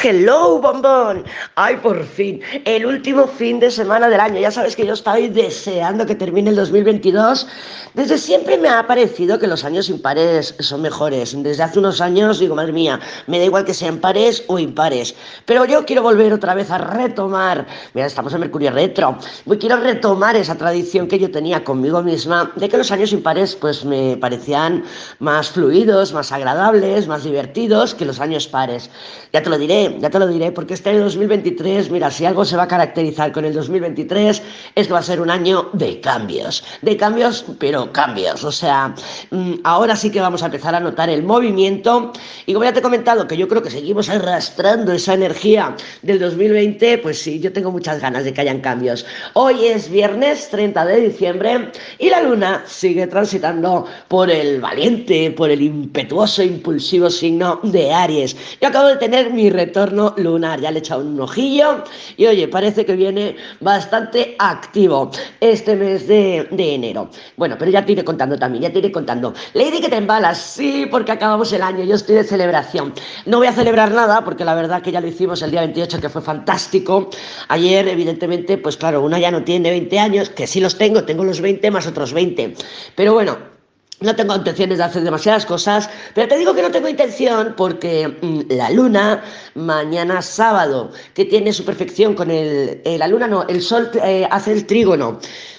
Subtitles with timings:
[0.00, 1.24] Hello, bombón.
[1.56, 4.38] Ay, por fin, el último fin de semana del año.
[4.38, 7.48] Ya sabes que yo estoy deseando que termine el 2022.
[7.94, 11.34] Desde siempre me ha parecido que los años impares son mejores.
[11.42, 15.16] Desde hace unos años digo, madre mía, me da igual que sean pares o impares.
[15.46, 17.66] Pero yo quiero volver otra vez a retomar.
[17.94, 19.18] Mira, estamos en Mercurio Retro.
[19.58, 23.84] Quiero retomar esa tradición que yo tenía conmigo misma de que los años impares pues
[23.84, 24.84] me parecían
[25.18, 28.90] más fluidos, más agradables, más divertidos que los años pares.
[29.32, 32.44] Ya te lo diré, ya te lo diré, porque este año 2023, mira, si algo
[32.44, 34.42] se va a caracterizar con el 2023
[34.74, 38.44] es que va a ser un año de cambios, de cambios, pero cambios.
[38.44, 38.94] O sea,
[39.30, 42.12] mm, ahora sí que vamos a empezar a notar el movimiento
[42.46, 46.18] y como ya te he comentado que yo creo que seguimos arrastrando esa energía del
[46.18, 49.06] 2020, pues sí, yo tengo muchas ganas de que hayan cambios.
[49.34, 55.50] Hoy es viernes 30 de diciembre y la luna sigue transitando por el valiente, por
[55.50, 58.36] el impetuoso, impulsivo signo de Aries.
[58.60, 60.60] Yo acabo de tener mi retorno lunar.
[60.60, 61.84] Ya le he echado un ojillo
[62.16, 67.10] y oye, parece que viene bastante activo este mes de, enero.
[67.36, 69.34] Bueno, pero ya te iré contando también, ya te iré contando.
[69.54, 72.92] Lady que te embalas, sí, porque acabamos el año, yo estoy de celebración.
[73.26, 76.00] No voy a celebrar nada porque la verdad que ya lo hicimos el día 28,
[76.00, 77.10] que fue fantástico.
[77.48, 81.24] Ayer, evidentemente, pues claro, una ya no tiene 20 años, que sí los tengo, tengo
[81.24, 82.54] los 20 más otros 20.
[82.94, 83.57] Pero bueno,
[84.00, 88.08] no tengo intenciones de hacer demasiadas cosas, pero te digo que no tengo intención porque
[88.08, 89.22] mm, la luna,
[89.54, 94.26] mañana sábado, que tiene su perfección con el, eh, la luna, no, el sol eh,
[94.30, 95.18] hace el trígono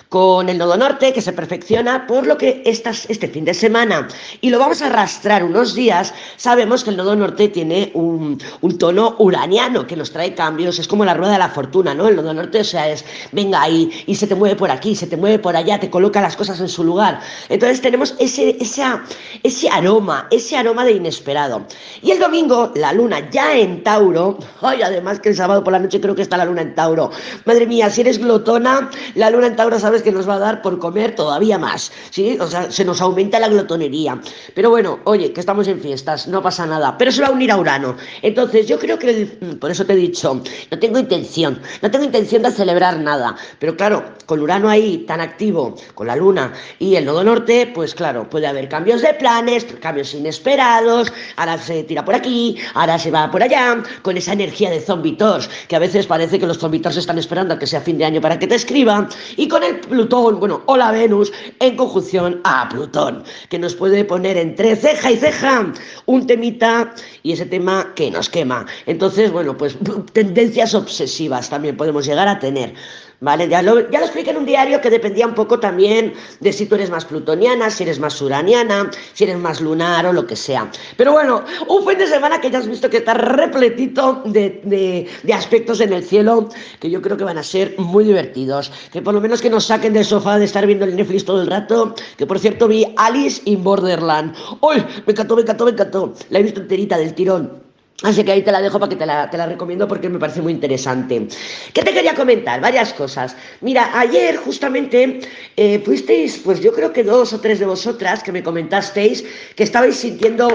[0.09, 4.07] con el nodo norte que se perfecciona por lo que estas, este fin de semana
[4.41, 8.77] y lo vamos a arrastrar unos días, sabemos que el nodo norte tiene un, un,
[8.79, 12.07] tono uraniano que nos trae cambios, es como la rueda de la fortuna, ¿no?
[12.07, 15.05] El nodo norte, o sea, es venga ahí y se te mueve por aquí, se
[15.05, 17.19] te mueve por allá, te coloca las cosas en su lugar.
[17.47, 19.03] Entonces tenemos ese, esa,
[19.43, 21.67] ese aroma, ese aroma de inesperado.
[22.01, 25.79] Y el domingo, la luna ya en Tauro, ay, además que el sábado por la
[25.79, 27.11] noche creo que está la luna en Tauro.
[27.45, 29.98] Madre mía, si eres glotona, la luna en Tauro, ¿sabes?
[30.01, 32.37] Que nos va a dar por comer todavía más, ¿sí?
[32.39, 34.19] O sea, se nos aumenta la glotonería.
[34.53, 37.51] Pero bueno, oye, que estamos en fiestas, no pasa nada, pero se va a unir
[37.51, 37.95] a Urano.
[38.21, 39.25] Entonces, yo creo que,
[39.59, 40.41] por eso te he dicho,
[40.71, 45.21] no tengo intención, no tengo intención de celebrar nada, pero claro, con Urano ahí tan
[45.21, 49.65] activo, con la Luna y el nodo norte, pues claro, puede haber cambios de planes,
[49.81, 54.69] cambios inesperados, ahora se tira por aquí, ahora se va por allá, con esa energía
[54.69, 57.97] de zombitors, que a veces parece que los zombitors están esperando a que sea fin
[57.97, 61.75] de año para que te escriban, y con el Plutón, bueno, o la Venus en
[61.75, 65.73] conjunción a Plutón, que nos puede poner entre ceja y ceja
[66.05, 68.65] un temita y ese tema que nos quema.
[68.85, 69.77] Entonces, bueno, pues
[70.13, 72.73] tendencias obsesivas también podemos llegar a tener.
[73.21, 73.49] ¿Vale?
[73.49, 76.75] Ya lo, ya expliqué en un diario que dependía un poco también de si tú
[76.75, 80.71] eres más plutoniana, si eres más uraniana, si eres más lunar o lo que sea.
[80.95, 85.33] Pero bueno, un fin de semana que ya has visto que está repletito de, de,
[85.33, 86.47] aspectos en el cielo
[86.79, 88.71] que yo creo que van a ser muy divertidos.
[88.91, 91.41] Que por lo menos que nos saquen del sofá de estar viendo el Netflix todo
[91.41, 91.95] el rato.
[92.17, 94.33] Que por cierto vi Alice in Borderland.
[94.61, 94.77] ¡Uy!
[95.05, 96.13] Me encantó, me encantó, me encantó.
[96.29, 97.68] La he visto enterita del tirón.
[98.03, 100.19] Así que ahí te la dejo para que te la, te la, recomiendo porque me
[100.19, 101.27] parece muy interesante.
[101.73, 102.61] ¿Qué te quería comentar?
[102.61, 103.35] Varias cosas.
[103.59, 105.19] Mira, ayer justamente
[105.57, 109.63] eh, fuisteis, pues yo creo que dos o tres de vosotras que me comentasteis que
[109.63, 110.47] estabais sintiendo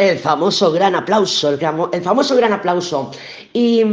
[0.00, 3.10] el famoso gran aplauso, el, famoso gran aplauso.
[3.52, 3.84] Y,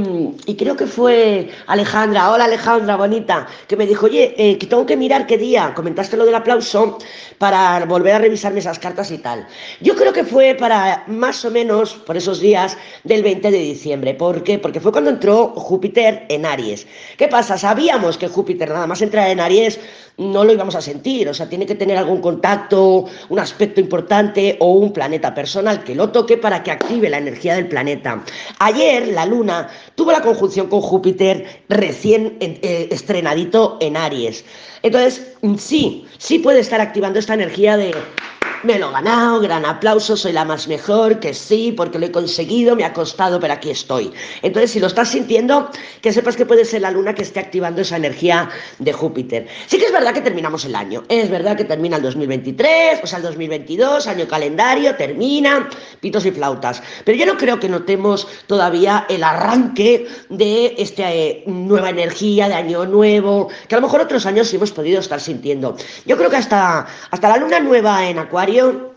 [0.58, 4.96] creo que fue Alejandra, hola Alejandra, bonita, que me dijo, oye, eh, que tengo que
[4.96, 6.98] mirar qué día, comentaste lo del aplauso,
[7.38, 9.46] para volver a revisarme esas cartas y tal.
[9.82, 14.14] Yo creo que fue para más o menos por esos días del 20 de diciembre.
[14.14, 14.60] ¿Por qué?
[14.60, 16.88] Porque fue cuando entró Júpiter en Aries.
[17.18, 17.58] ¿Qué pasa?
[17.58, 19.78] Sabíamos que Júpiter nada más entrar en Aries
[20.18, 24.58] no lo íbamos a sentir, o sea, tiene que tener algún contacto, un aspecto importante
[24.60, 28.24] o un planeta personal que lo toque para que active la energía del planeta.
[28.60, 34.46] Ayer la Luna tuvo la conjunción con Júpiter recién eh, estrenadito en Aries.
[34.84, 37.94] Entonces, sí, sí puede estar activando esta energía de
[38.64, 42.12] me lo he ganado, gran aplauso, soy la más mejor, que sí, porque lo he
[42.12, 44.12] conseguido, me ha costado, pero aquí estoy.
[44.42, 45.70] Entonces, si lo estás sintiendo,
[46.02, 48.50] que sepas que puede ser la luna que esté activando esa energía
[48.80, 49.48] de Júpiter.
[49.68, 53.08] Sí que es verdad que terminamos el año, es verdad que termina el 2023, o
[53.08, 55.70] sea, el 2022, año calendario, termina,
[56.00, 56.82] pitos y flautas.
[57.06, 62.56] Pero yo no creo que notemos todavía el arranque de esta eh, nueva energía, de
[62.56, 65.76] año nuevo, que a lo mejor otros años sí hemos podido estar sintiendo.
[66.06, 68.97] Yo creo que hasta, hasta la luna nueva en Acuario Mario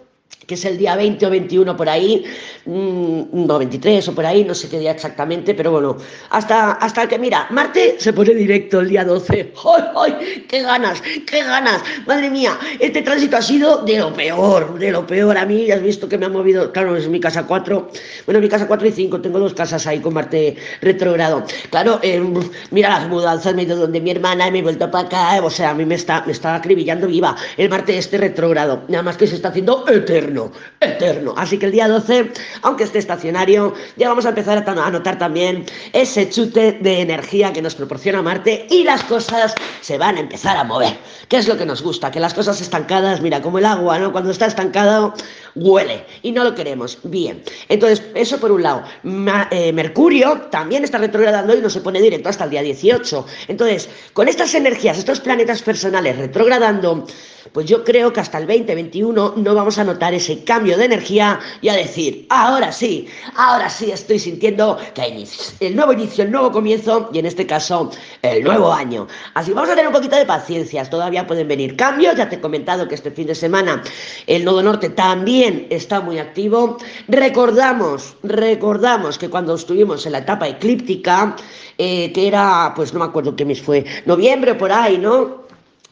[0.50, 2.24] que es el día 20 o 21 por ahí,
[2.66, 5.96] mm, no 23 o por ahí, no sé qué día exactamente, pero bueno,
[6.30, 9.52] hasta, hasta que mira, Marte se pone directo el día 12.
[9.64, 10.44] ¡Ay, ay!
[10.48, 11.00] ¡Qué ganas!
[11.24, 11.82] ¡Qué ganas!
[12.04, 15.38] Madre mía, este tránsito ha sido de lo peor, de lo peor.
[15.38, 17.90] A mí, has visto que me ha movido, claro, es mi casa 4,
[18.26, 21.44] bueno, mi casa 4 y 5, tengo dos casas ahí con Marte retrogrado.
[21.70, 22.20] Claro, eh,
[22.72, 25.50] mira las mudanzas, me he ido donde mi hermana, me he vuelto para acá, o
[25.50, 29.16] sea, a mí me está, me está acribillando viva el Marte este retrogrado, nada más
[29.16, 30.19] que se está haciendo eterno
[30.80, 32.32] eterno, Así que el día 12,
[32.62, 37.62] aunque esté estacionario, ya vamos a empezar a notar también ese chute de energía que
[37.62, 40.96] nos proporciona Marte y las cosas se van a empezar a mover.
[41.28, 42.10] ¿Qué es lo que nos gusta?
[42.10, 44.12] Que las cosas estancadas, mira, como el agua, ¿no?
[44.12, 45.14] Cuando está estancado,
[45.54, 46.98] huele y no lo queremos.
[47.04, 48.82] Bien, entonces, eso por un lado.
[49.50, 53.26] Eh, Mercurio también está retrogradando y no se pone directo hasta el día 18.
[53.48, 57.06] Entonces, con estas energías, estos planetas personales retrogradando,
[57.52, 61.38] pues yo creo que hasta el 2021 no vamos a notar ese cambio de energía
[61.60, 65.10] y a decir, ahora sí, ahora sí estoy sintiendo que hay
[65.60, 67.90] el nuevo inicio, el nuevo comienzo y en este caso
[68.22, 69.06] el nuevo año.
[69.34, 72.40] Así vamos a tener un poquito de paciencia, todavía pueden venir cambios, ya te he
[72.40, 73.82] comentado que este fin de semana
[74.26, 76.78] el nodo norte también está muy activo.
[77.08, 81.36] Recordamos, recordamos que cuando estuvimos en la etapa eclíptica,
[81.78, 85.39] eh, que era, pues no me acuerdo qué mes fue, noviembre por ahí, ¿no?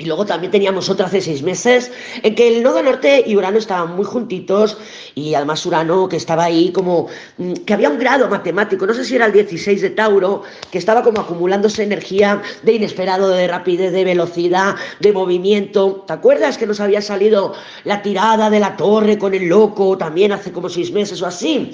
[0.00, 1.91] Y luego también teníamos otra hace seis meses
[2.23, 4.79] en que el nodo norte y Urano estaban muy juntitos
[5.17, 9.05] y además Urano que estaba ahí como mm, que había un grado matemático, no sé
[9.05, 13.91] si era el 16 de Tauro, que estaba como acumulándose energía de inesperado, de rapidez,
[13.91, 16.05] de velocidad, de movimiento.
[16.06, 20.31] ¿Te acuerdas que nos había salido la tirada de la torre con el loco también
[20.31, 21.73] hace como seis meses o así?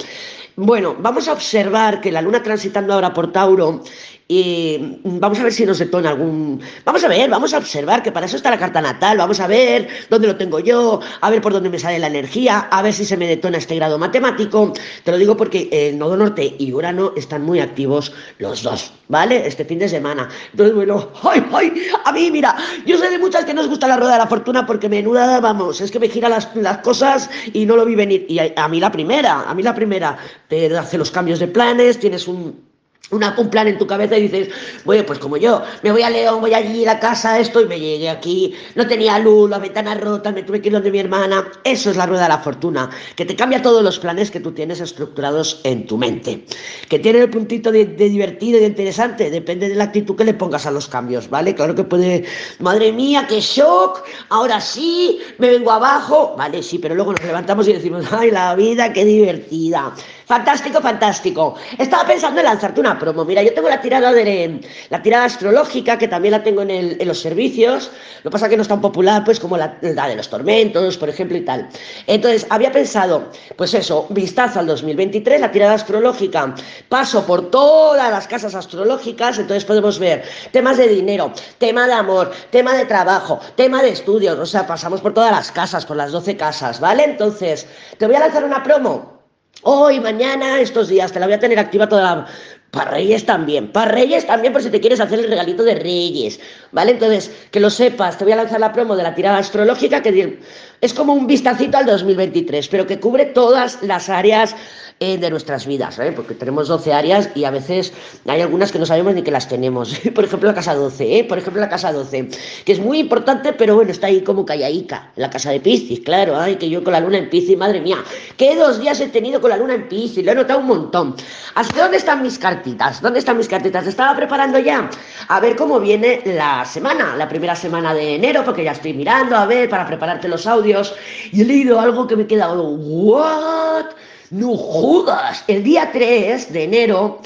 [0.57, 3.83] Bueno, vamos a observar que la luna transitando ahora por Tauro
[4.27, 6.61] y vamos a ver si nos detona algún...
[6.85, 9.47] Vamos a ver, vamos a observar, que para eso está la carta natal, vamos a
[9.47, 12.95] ver dónde lo tengo yo, a ver por dónde me sale la energía, a ver
[12.95, 14.73] si se me detona este grado matemático.
[15.05, 19.47] Te lo digo porque el nodo norte y Urano están muy activos los dos, ¿vale?
[19.47, 20.31] Este fin de semana.
[20.53, 21.87] Entonces, bueno, ¡ay, ay!
[22.07, 22.57] A mí, mira,
[22.87, 25.39] yo sé de muchas que no os gusta la rueda de la fortuna porque menuda,
[25.41, 28.25] vamos, es que me gira las, las cosas y no lo vi venir.
[28.31, 30.17] Y a, a mí la primera, a mí la primera,
[30.49, 32.74] te hace los cambios de planes, tienes un
[33.11, 34.49] un plan en tu cabeza y dices,
[34.85, 37.67] bueno, pues como yo, me voy a León, voy allí a la casa, esto, y
[37.67, 40.99] me llegué aquí, no tenía luz, la ventana rota, me tuve que ir donde mi
[40.99, 41.51] hermana.
[41.65, 44.53] Eso es la rueda de la fortuna, que te cambia todos los planes que tú
[44.53, 46.45] tienes estructurados en tu mente.
[46.89, 50.35] Que tiene el puntito de, divertido y de interesante, depende de la actitud que le
[50.35, 51.55] pongas a los cambios, ¿vale?
[51.55, 52.25] Claro que puede,
[52.59, 57.69] madre mía, qué shock, ahora sí, me vengo abajo, vale, sí, pero luego nos levantamos
[57.69, 59.95] y decimos, ay, la vida, qué divertida.
[60.27, 61.55] Fantástico, fantástico.
[61.77, 63.27] Estaba pensando en lanzarte una promo.
[63.27, 66.99] Mira, yo tengo la tirada de la tirada astrológica, que también la tengo en, el,
[67.05, 67.91] los servicios.
[68.23, 70.97] Lo que pasa es que no es tan popular, pues, como la, de los tormentos,
[70.97, 71.69] por ejemplo, y tal.
[72.07, 76.55] Entonces, había pensado, pues eso, vistazo al 2023, la tirada astrológica.
[76.89, 82.33] Paso por todas las casas astrológicas, entonces podemos ver temas de dinero, tema de amor,
[82.49, 84.39] tema de trabajo, tema de estudios.
[84.39, 87.05] O sea, pasamos por todas las casas, por las 12 casas, ¿vale?
[87.05, 87.67] Entonces,
[87.99, 89.14] te voy a lanzar una promo
[89.63, 92.27] Hoy, mañana, estos días, te la voy a tener activa toda la...
[92.71, 96.41] Para Reyes también, para Reyes también por si te quieres hacer el regalito de Reyes,
[96.75, 96.93] ¿vale?
[96.93, 100.41] Entonces, que lo sepas, te voy a lanzar la promo de la tirada astrológica que
[100.81, 104.55] es como un vistacito al 2023, pero que cubre todas las áreas
[105.01, 106.13] eh, de nuestras vidas, ¿eh?
[106.15, 107.93] porque tenemos 12 áreas y a veces
[108.27, 109.99] hay algunas que no sabemos ni que las tenemos.
[110.15, 111.25] Por ejemplo, la casa 12, ¿eh?
[111.25, 112.29] por ejemplo, la casa 12,
[112.65, 116.39] que es muy importante, pero bueno, está ahí como callaica, la casa de Piscis, claro,
[116.39, 118.05] ay, que yo con la luna en Piscis, madre mía,
[118.37, 121.17] qué dos días he tenido con la luna en Piscis, lo he notado un montón.
[121.55, 123.01] ¿Hasta dónde están mis cartitas?
[123.01, 123.87] ¿Dónde están mis cartitas?
[123.87, 124.89] Estaba preparando ya
[125.29, 129.37] a ver cómo viene la semana, la primera semana de enero, porque ya estoy mirando,
[129.37, 130.95] a ver, para prepararte los audios,
[131.33, 133.87] y he leído algo que me he quedado, ¿what?
[134.31, 135.45] No jodas.
[135.47, 137.21] El día 3 de enero,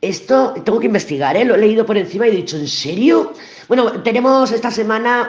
[0.00, 1.44] esto tengo que investigar, ¿eh?
[1.44, 3.32] lo he leído por encima y he dicho, ¿en serio?
[3.68, 5.28] Bueno, tenemos esta semana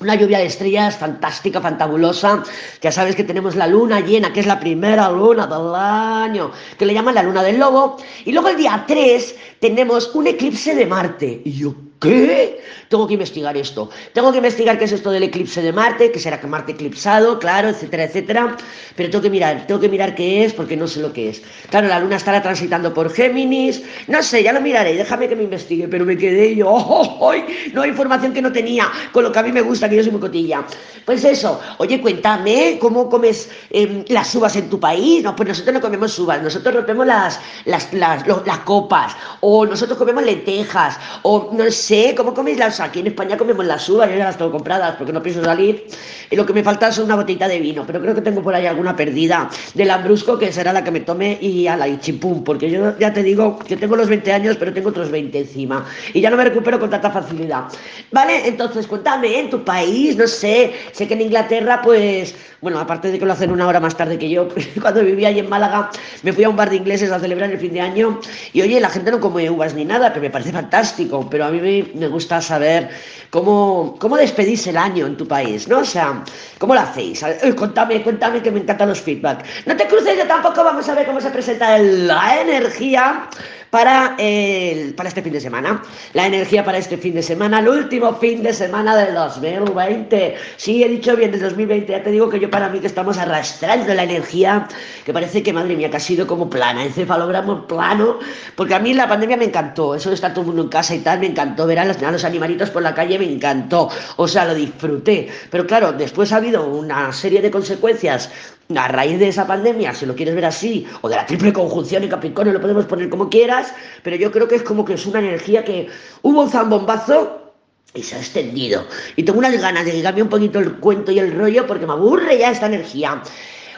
[0.00, 2.42] una lluvia de estrellas fantástica, fantabulosa.
[2.80, 6.86] Ya sabes que tenemos la luna llena, que es la primera luna del año, que
[6.86, 7.96] le llaman la luna del lobo.
[8.24, 11.42] Y luego el día 3 tenemos un eclipse de Marte.
[11.44, 12.60] Y yo, ¿Qué?
[12.88, 13.88] Tengo que investigar esto.
[14.12, 17.38] Tengo que investigar qué es esto del eclipse de Marte, que será que Marte eclipsado,
[17.38, 18.56] claro, etcétera, etcétera.
[18.94, 21.42] Pero tengo que mirar, tengo que mirar qué es porque no sé lo que es.
[21.70, 23.82] Claro, la luna estará transitando por Géminis.
[24.06, 26.68] No sé, ya lo miraré, déjame que me investigue, pero me quedé yo.
[26.70, 27.32] ¡Oh,
[27.72, 30.02] no hay información que no tenía, con lo que a mí me gusta, que yo
[30.02, 30.64] soy muy cotilla.
[31.04, 35.22] Pues eso, oye, cuéntame, ¿cómo comes em, las uvas en tu país?
[35.22, 39.98] No, pues nosotros no comemos uvas, nosotros rompemos las, las, las, las copas, o nosotros
[39.98, 42.80] comemos lentejas, o no sé sé, ¿cómo coméis las?
[42.80, 45.86] Aquí en España comemos las uvas, yo ya las tengo compradas porque no pienso salir.
[46.30, 48.54] Y lo que me falta es una botellita de vino, pero creo que tengo por
[48.54, 52.42] ahí alguna perdida del Lambrusco que será la que me tome y a la Ichipum,
[52.42, 55.84] porque yo ya te digo que tengo los 20 años, pero tengo otros 20 encima.
[56.12, 57.64] Y ya no me recupero con tanta facilidad.
[58.10, 58.48] ¿Vale?
[58.48, 63.18] Entonces, cuéntame, en tu país, no sé, sé que en Inglaterra, pues, bueno, aparte de
[63.18, 64.48] que lo hacen una hora más tarde que yo,
[64.80, 65.90] cuando vivía allí en Málaga,
[66.22, 68.20] me fui a un bar de ingleses a celebrar el fin de año
[68.52, 71.50] y oye, la gente no come uvas ni nada, que me parece fantástico, pero a
[71.50, 72.90] mí me gusta saber
[73.30, 75.78] cómo, cómo despedís el año en tu país, ¿no?
[75.78, 76.22] O sea,
[76.58, 77.22] ¿cómo lo hacéis?
[77.22, 79.44] Eh, cuéntame, cuéntame que me encantan los feedback.
[79.66, 83.28] No te cruces, yo tampoco vamos a ver cómo se presenta la energía
[83.74, 85.82] para, el, para este fin de semana.
[86.12, 90.36] La energía para este fin de semana, el último fin de semana del 2020.
[90.56, 93.18] Sí, he dicho bien del 2020, ya te digo que yo para mí que estamos
[93.18, 94.68] arrastrando la energía,
[95.04, 98.20] que parece que, madre mía, que ha sido como plana, encefalograma plano,
[98.54, 100.94] porque a mí la pandemia me encantó, eso de estar todo el mundo en casa
[100.94, 103.88] y tal, me encantó, ver a los, a los animalitos por la calle me encantó,
[104.14, 105.28] o sea, lo disfruté.
[105.50, 108.30] Pero claro, después ha habido una serie de consecuencias
[108.74, 112.02] a raíz de esa pandemia, si lo quieres ver así, o de la triple conjunción
[112.02, 113.63] en Capricornio, lo podemos poner como quieras,
[114.02, 115.88] pero yo creo que es como que es una energía que
[116.22, 117.52] hubo un zambombazo
[117.94, 118.86] y se ha extendido.
[119.16, 121.86] Y tengo unas ganas de que cambie un poquito el cuento y el rollo porque
[121.86, 123.22] me aburre ya esta energía.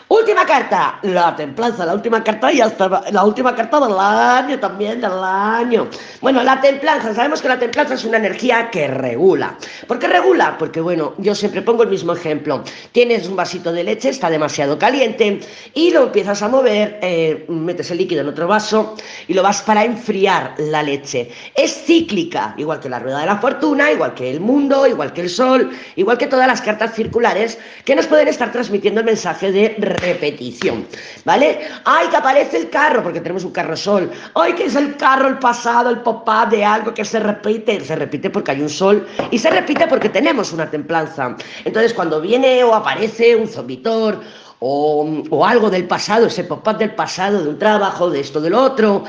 [0.09, 5.01] Última carta, la templanza, la última carta y hasta la última carta del año también,
[5.01, 5.89] del año.
[6.21, 9.59] Bueno, la templanza, sabemos que la templanza es una energía que regula.
[9.89, 10.57] ¿Por qué regula?
[10.59, 12.63] Porque bueno, yo siempre pongo el mismo ejemplo.
[12.93, 15.41] Tienes un vasito de leche, está demasiado caliente
[15.75, 18.95] y lo empiezas a mover, eh, metes el líquido en otro vaso
[19.27, 21.33] y lo vas para enfriar la leche.
[21.53, 25.23] Es cíclica, igual que la rueda de la fortuna, igual que el mundo, igual que
[25.23, 29.51] el sol, igual que todas las cartas circulares que nos pueden estar transmitiendo el mensaje
[29.51, 30.87] de repetición,
[31.25, 31.61] ¿vale?
[31.85, 33.03] ¡Ay, que aparece el carro!
[33.03, 34.11] Porque tenemos un carro sol.
[34.35, 37.85] ¡Ay, que es el carro, el pasado, el pop-up de algo que se repite!
[37.85, 41.37] Se repite porque hay un sol y se repite porque tenemos una templanza.
[41.65, 44.21] Entonces, cuando viene o aparece un zombitor
[44.61, 48.55] o, o algo del pasado, ese pop-up del pasado, de un trabajo, de esto, del
[48.55, 49.05] otro,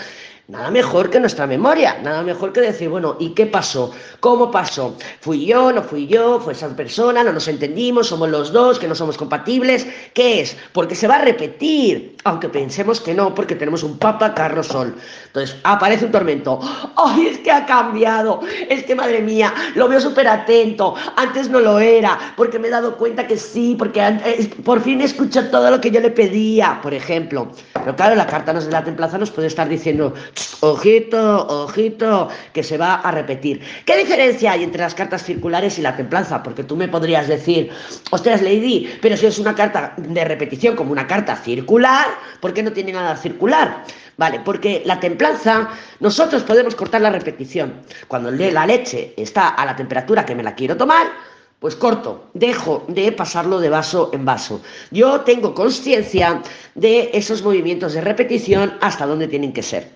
[0.47, 3.91] Nada mejor que nuestra memoria, nada mejor que decir, bueno, ¿y qué pasó?
[4.21, 4.95] ¿Cómo pasó?
[5.19, 5.73] ¿Fui yo?
[5.73, 6.39] ¿No fui yo?
[6.39, 7.21] ¿Fue esa persona?
[7.21, 8.07] ¿No nos entendimos?
[8.07, 8.79] ¿Somos los dos?
[8.79, 9.85] ¿Que no somos compatibles?
[10.13, 10.55] ¿Qué es?
[10.71, 14.95] Porque se va a repetir, aunque pensemos que no, porque tenemos un Papa Carlos Sol.
[15.27, 16.59] Entonces, aparece un tormento.
[16.95, 18.41] ¡Ay, es que ha cambiado!
[18.69, 20.95] Es que, madre mía, lo veo súper atento.
[21.15, 25.01] Antes no lo era, porque me he dado cuenta que sí, porque eh, por fin
[25.01, 27.49] escucho todo lo que yo le pedía, por ejemplo.
[27.73, 30.13] Pero claro, la carta de la templaza nos puede estar diciendo
[30.61, 33.61] ojito, ojito, que se va a repetir.
[33.85, 36.43] ¿Qué diferencia hay entre las cartas circulares y la templanza?
[36.43, 37.69] Porque tú me podrías decir,
[38.11, 42.07] ostras, Lady, pero si es una carta de repetición como una carta circular,
[42.39, 43.83] ¿por qué no tiene nada circular?
[44.17, 45.69] Vale, porque la templanza,
[45.99, 47.81] nosotros podemos cortar la repetición.
[48.07, 51.07] Cuando la leche está a la temperatura que me la quiero tomar,
[51.59, 54.61] pues corto, dejo de pasarlo de vaso en vaso.
[54.91, 56.41] Yo tengo conciencia
[56.75, 59.89] de esos movimientos de repetición hasta dónde tienen que ser.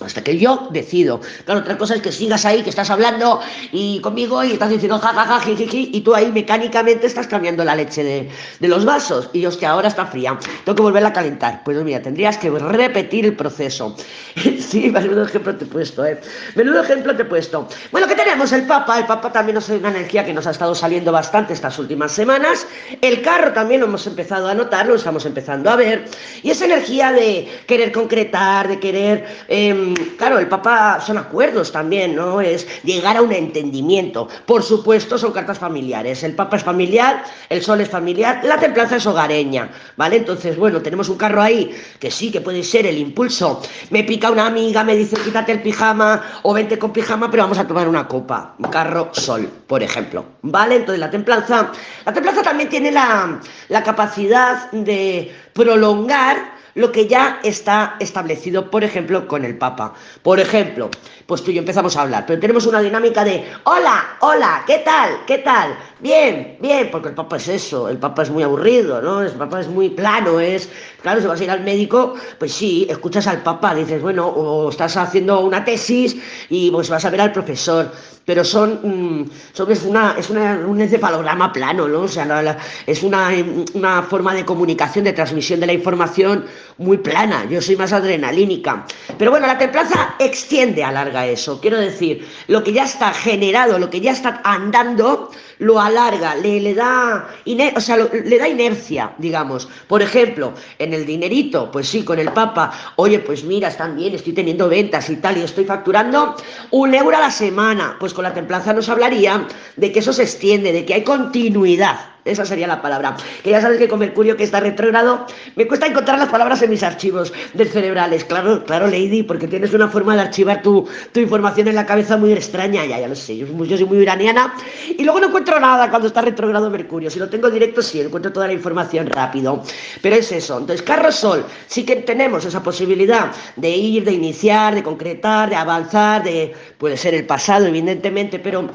[0.00, 1.20] Hasta que yo decido.
[1.46, 3.40] Claro, otra cosa es que sigas ahí, que estás hablando
[3.72, 8.04] y conmigo y estás diciendo jajaja, jiji, y tú ahí mecánicamente estás cambiando la leche
[8.04, 8.28] de,
[8.60, 9.30] de los vasos.
[9.32, 11.62] Y que ahora está fría, tengo que volverla a calentar.
[11.64, 13.96] Pues mira, tendrías que repetir el proceso.
[14.34, 16.20] sí, menudo ejemplo te he puesto, ¿eh?
[16.56, 17.68] Menudo ejemplo te he puesto.
[17.90, 18.52] Bueno, ¿qué tenemos?
[18.52, 18.98] El Papa.
[18.98, 22.66] El Papa también es una energía que nos ha estado saliendo bastante estas últimas semanas.
[23.00, 26.04] El carro también lo hemos empezado a notar, lo estamos empezando a ver.
[26.42, 29.24] Y esa energía de querer concretar, de querer.
[29.48, 32.40] Eh, claro, el Papa son acuerdos también, ¿no?
[32.40, 34.28] Es llegar a un entendimiento.
[34.46, 36.22] Por supuesto, son cartas familiares.
[36.22, 40.16] El Papa es familiar, el Sol es familiar, la templanza es hogareña, ¿vale?
[40.16, 43.62] Entonces, bueno, tenemos un carro ahí que sí, que puede ser el impulso.
[43.90, 47.58] Me pica una amiga, me dice quítate el pijama o vente con pijama, pero vamos
[47.58, 48.54] a tomar una copa.
[48.58, 50.76] Un carro Sol, por ejemplo, ¿vale?
[50.76, 51.72] Entonces, la templanza,
[52.04, 58.84] la templanza también tiene la, la capacidad de prolongar lo que ya está establecido, por
[58.84, 59.94] ejemplo, con el Papa.
[60.22, 60.90] Por ejemplo,
[61.26, 64.78] pues tú y yo empezamos a hablar, pero tenemos una dinámica de, hola, hola, ¿qué
[64.80, 65.24] tal?
[65.26, 65.74] ¿Qué tal?
[66.00, 69.22] Bien, bien, porque el Papa es eso, el Papa es muy aburrido, ¿no?
[69.22, 70.68] El Papa es muy plano, es,
[71.00, 74.68] claro, si vas a ir al médico, pues sí, escuchas al Papa, dices, bueno, o
[74.68, 76.14] estás haciendo una tesis
[76.50, 77.90] y pues vas a ver al profesor,
[78.26, 82.00] pero son, mm, son es, una, es un encefalograma plano, ¿no?
[82.02, 83.30] O sea, es una,
[83.72, 86.44] una forma de comunicación, de transmisión de la información
[86.78, 88.84] muy plana, yo soy más adrenalínica.
[89.18, 91.60] Pero bueno, la templanza extiende, alarga eso.
[91.60, 96.60] Quiero decir, lo que ya está generado, lo que ya está andando, lo alarga, le,
[96.60, 97.28] le da,
[97.74, 99.68] o sea, le da inercia, digamos.
[99.88, 104.14] Por ejemplo, en el dinerito, pues sí, con el Papa, oye, pues mira, están bien,
[104.14, 106.36] estoy teniendo ventas y tal, y estoy facturando
[106.72, 107.96] un euro a la semana.
[107.98, 112.15] Pues con la templanza nos hablaría de que eso se extiende, de que hay continuidad.
[112.26, 113.16] Esa sería la palabra.
[113.42, 116.70] Que ya sabes que con Mercurio que está retrógrado, me cuesta encontrar las palabras en
[116.70, 118.24] mis archivos del cerebrales.
[118.24, 122.32] Claro, claro, Lady, porque tienes una forma de archivar tu, información en la cabeza muy
[122.32, 122.84] extraña.
[122.84, 124.54] Ya, ya lo sé, yo, yo, soy muy iraniana.
[124.96, 127.10] Y luego no encuentro nada cuando está retrógrado Mercurio.
[127.10, 129.62] Si lo tengo directo, sí, encuentro toda la información rápido.
[130.02, 130.58] Pero es eso.
[130.58, 135.56] Entonces, Carro Sol, sí que tenemos esa posibilidad de ir, de iniciar, de concretar, de
[135.56, 136.54] avanzar, de.
[136.78, 138.68] Puede ser el pasado, evidentemente, pero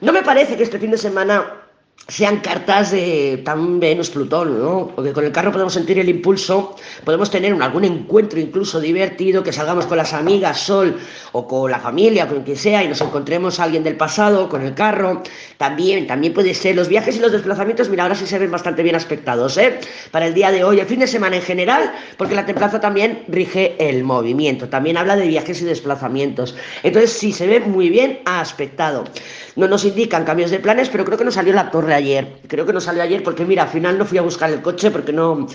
[0.00, 1.59] no me parece que este fin de semana
[2.08, 4.92] sean cartas de tan Venus-Plutón, ¿no?
[4.96, 9.52] Porque con el carro podemos sentir el impulso, podemos tener algún encuentro incluso divertido, que
[9.52, 10.98] salgamos con las amigas, Sol,
[11.32, 14.62] o con la familia, con quien sea, y nos encontremos a alguien del pasado con
[14.62, 15.22] el carro.
[15.56, 18.82] También, también puede ser los viajes y los desplazamientos, mira, ahora sí se ven bastante
[18.82, 19.78] bien aspectados, ¿eh?
[20.10, 23.22] Para el día de hoy, el fin de semana en general, porque la templanza también
[23.28, 26.56] rige el movimiento, también habla de viajes y desplazamientos.
[26.82, 29.04] Entonces, sí, se ve muy bien aspectado.
[29.56, 32.40] No nos indican cambios de planes, pero creo que nos salió la torre ayer.
[32.48, 34.90] Creo que no salió ayer porque, mira, al final no fui a buscar el coche
[34.90, 35.46] porque no,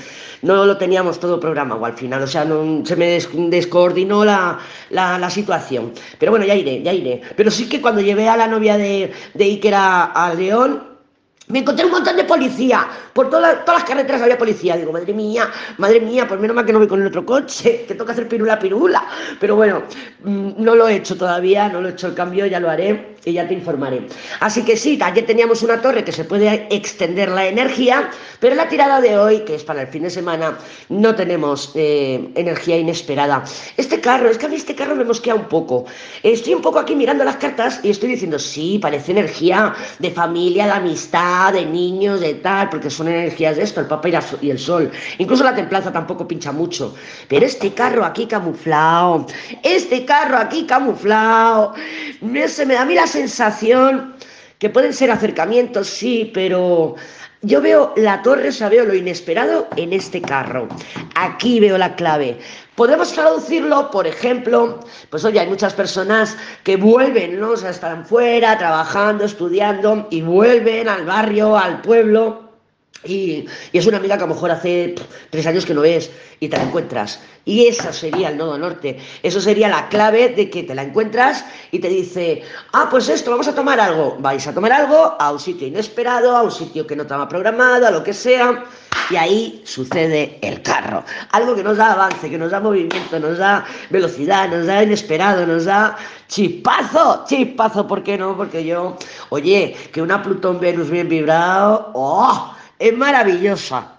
[0.41, 2.23] no lo teníamos todo programado al final.
[2.23, 5.93] O sea, no, se me descoordinó la, la, situación.
[6.19, 7.21] Pero bueno, ya iré, ya iré.
[7.35, 10.95] Pero sí que cuando llevé a la novia de, de Iker a León,
[11.47, 12.87] me encontré un montón de policía.
[13.13, 14.77] Por todas las carreteras había policía.
[14.77, 17.85] Digo, madre mía, madre mía, pues menos mal que no voy con el otro coche,
[17.87, 19.05] que toca hacer pirula, pirula.
[19.39, 19.83] Pero bueno,
[20.23, 23.14] mm, no lo he hecho todavía, no lo he hecho el cambio, ya lo haré
[23.25, 24.07] y ya te informaré.
[24.39, 28.69] Así que sí, ayer teníamos una torre que se puede extender la energía, pero la
[28.69, 30.57] tirada de hoy, que es para el fin de semana,
[30.89, 33.43] no tenemos eh, energía inesperada.
[33.77, 35.85] Este carro, es que a mí este carro me mosquea un poco.
[36.23, 40.65] Estoy un poco aquí mirando las cartas y estoy diciendo, sí, parece energía de familia,
[40.65, 44.59] de amistad de niños, de tal, porque son energías de esto, el papel y el
[44.59, 44.91] sol.
[45.17, 46.95] Incluso la templanza tampoco pincha mucho.
[47.27, 49.25] Pero este carro aquí camuflado,
[49.63, 51.73] este carro aquí camuflado,
[52.47, 54.15] se me da a sensación
[54.59, 56.95] que pueden ser acercamientos, sí, pero
[57.41, 60.67] yo veo la torre, o sea, veo lo inesperado en este carro.
[61.15, 62.39] Aquí veo la clave.
[62.75, 64.79] Podemos traducirlo, por ejemplo,
[65.09, 67.51] pues oye, hay muchas personas que vuelven, ¿no?
[67.51, 72.44] O sea, están fuera, trabajando, estudiando y vuelven al barrio, al pueblo.
[73.03, 74.95] Y, es una amiga que a lo mejor hace
[75.29, 76.09] tres años que no ves
[76.39, 77.19] y te la encuentras.
[77.43, 78.97] Y eso sería el nodo norte.
[79.21, 82.41] Eso sería la clave de que te la encuentras y te dice,
[82.73, 84.17] ah, pues esto, vamos a tomar algo.
[84.19, 87.87] Vais a tomar algo a un sitio inesperado, a un sitio que no estaba programado,
[87.87, 88.63] a lo que sea.
[89.11, 91.03] Y ahí sucede el carro.
[91.31, 95.45] Algo que nos da avance, que nos da movimiento, nos da velocidad, nos da inesperado,
[95.45, 95.95] nos da
[96.27, 98.35] chispazo, chispazo, ¿por qué no?
[98.35, 98.97] Porque yo,
[99.29, 102.54] oye, que una Plutón Venus bien vibrado, ¡oh!
[102.79, 103.91] Es maravillosa.